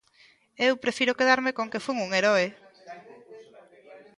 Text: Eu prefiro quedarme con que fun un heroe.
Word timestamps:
Eu 0.67 0.73
prefiro 0.83 1.17
quedarme 1.19 1.51
con 1.57 1.67
que 1.71 1.83
fun 1.85 1.97
un 2.05 2.11
heroe. 2.13 2.47